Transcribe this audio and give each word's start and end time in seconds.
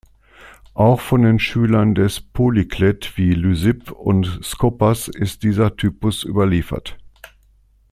Auch 0.73 0.99
von 0.99 1.21
den 1.21 1.37
Schülern 1.37 1.93
des 1.93 2.21
Polyklet 2.21 3.17
wie 3.17 3.35
Lysipp 3.35 3.91
und 3.91 4.39
Skopas 4.43 5.07
ist 5.07 5.43
dieser 5.43 5.75
Typus 5.75 6.23
überliefert. 6.23 6.97